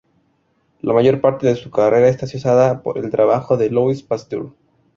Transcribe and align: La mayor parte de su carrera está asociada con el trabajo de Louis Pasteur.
La 0.81 0.93
mayor 0.95 1.21
parte 1.21 1.45
de 1.45 1.53
su 1.55 1.69
carrera 1.69 2.07
está 2.07 2.25
asociada 2.25 2.81
con 2.81 2.97
el 2.97 3.11
trabajo 3.11 3.55
de 3.55 3.69
Louis 3.69 4.01
Pasteur. 4.01 4.51